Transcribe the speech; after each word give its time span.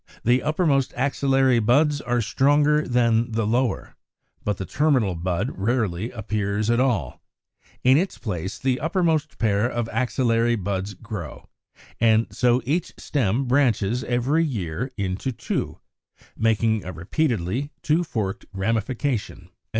75), 0.07 0.23
the 0.25 0.41
uppermost 0.41 0.93
axillary 0.97 1.59
buds 1.59 2.01
are 2.01 2.21
stronger 2.21 2.87
than 2.87 3.31
the 3.33 3.45
lower; 3.45 3.95
but 4.43 4.57
the 4.57 4.65
terminal 4.65 5.13
bud 5.13 5.51
rarely 5.53 6.09
appears 6.09 6.71
at 6.71 6.79
all; 6.79 7.21
in 7.83 7.97
its 7.97 8.17
place 8.17 8.57
the 8.57 8.79
uppermost 8.79 9.37
pair 9.37 9.69
of 9.69 9.87
axillary 9.89 10.55
buds 10.55 10.95
grow, 10.95 11.47
and 11.99 12.25
so 12.35 12.63
each 12.65 12.93
stem 12.97 13.45
branches 13.45 14.03
every 14.05 14.43
year 14.43 14.89
into 14.97 15.31
two, 15.31 15.77
making 16.35 16.83
a 16.83 16.91
repeatedly 16.91 17.69
two 17.83 18.03
forked 18.03 18.47
ramification, 18.53 19.33
as 19.37 19.43
in 19.43 19.47
Fig. 19.49 19.55